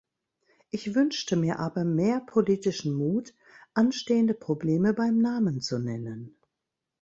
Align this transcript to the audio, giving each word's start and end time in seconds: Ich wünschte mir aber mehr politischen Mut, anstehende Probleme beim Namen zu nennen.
Ich 0.71 0.95
wünschte 0.95 1.35
mir 1.35 1.59
aber 1.59 1.83
mehr 1.83 2.21
politischen 2.21 2.95
Mut, 2.95 3.35
anstehende 3.75 4.33
Probleme 4.33 4.95
beim 4.95 5.19
Namen 5.19 5.61
zu 5.61 5.77
nennen. 5.77 6.39